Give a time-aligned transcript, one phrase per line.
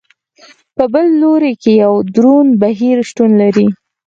[0.75, 3.67] په بل لوري کې یو دروند بهیر شتون لري.